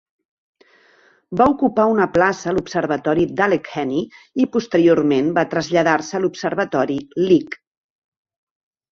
Va 1.41 1.45
ocupar 1.49 1.83
una 1.89 2.05
plaça 2.13 2.47
a 2.51 2.53
l'Observatori 2.57 3.25
d'Allegheny 3.41 3.91
i 4.45 4.47
posteriorment 4.55 5.29
va 5.35 5.43
traslladar-se 5.51 6.17
a 6.17 6.23
l'Observatori 6.23 6.97
Lick. 7.27 7.55